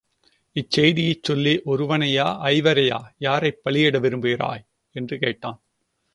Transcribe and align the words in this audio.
இச்செய்தியைச் 0.55 1.23
சொல்லி 1.23 1.61
ஒருவனையா 1.65 2.39
ஐவரையா 2.39 3.13
யாரைப் 3.17 3.61
பலியிட 3.65 3.99
விரும்புகிறாய்? 3.99 4.65
என்று 4.95 5.19
கேட்டான். 5.19 5.61